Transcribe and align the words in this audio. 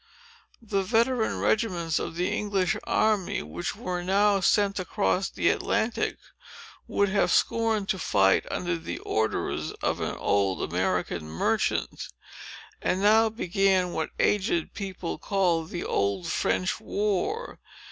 The 0.59 0.81
veteran 0.81 1.37
regiments 1.39 1.99
of 1.99 2.15
the 2.15 2.35
English 2.35 2.75
army, 2.85 3.43
which 3.43 3.75
were 3.75 4.01
now 4.03 4.39
sent 4.39 4.79
across 4.79 5.29
the 5.29 5.49
Atlantic, 5.49 6.17
would 6.87 7.09
have 7.09 7.29
scorned 7.31 7.87
to 7.89 7.99
fight 7.99 8.47
under 8.49 8.77
the 8.77 8.97
orders 8.97 9.73
of 9.73 9.99
an 10.01 10.15
old 10.15 10.63
American 10.63 11.27
merchant. 11.29 12.07
And 12.81 12.99
now 13.03 13.29
began 13.29 13.93
what 13.93 14.09
aged 14.19 14.73
people 14.73 15.19
call 15.19 15.65
the 15.65 15.83
Old 15.85 16.25
French 16.25 16.79
War. 16.81 17.59